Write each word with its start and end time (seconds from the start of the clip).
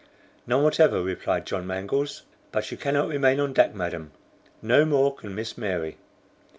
"None 0.47 0.63
whatever," 0.63 1.03
replied 1.03 1.45
John 1.45 1.67
Mangles; 1.67 2.23
"but 2.51 2.71
you 2.71 2.75
cannot 2.75 3.07
remain 3.07 3.39
on 3.39 3.53
deck, 3.53 3.75
madam, 3.75 4.11
no 4.59 4.83
more 4.83 5.13
can 5.13 5.35
Miss 5.35 5.59
Mary." 5.59 5.97